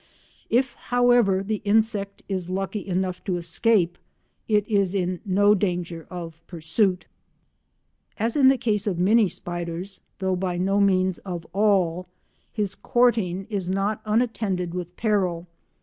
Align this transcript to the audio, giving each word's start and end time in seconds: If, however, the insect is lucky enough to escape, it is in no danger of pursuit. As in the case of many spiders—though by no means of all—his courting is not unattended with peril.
If, 0.49 0.73
however, 0.73 1.43
the 1.43 1.61
insect 1.63 2.23
is 2.27 2.49
lucky 2.49 2.83
enough 2.87 3.23
to 3.25 3.37
escape, 3.37 3.99
it 4.47 4.67
is 4.67 4.95
in 4.95 5.19
no 5.25 5.53
danger 5.53 6.07
of 6.09 6.41
pursuit. 6.47 7.05
As 8.17 8.35
in 8.35 8.47
the 8.47 8.57
case 8.57 8.87
of 8.87 8.97
many 8.97 9.27
spiders—though 9.27 10.37
by 10.37 10.57
no 10.57 10.79
means 10.81 11.19
of 11.19 11.45
all—his 11.53 12.73
courting 12.73 13.45
is 13.51 13.69
not 13.69 14.01
unattended 14.03 14.73
with 14.73 14.95
peril. 14.97 15.45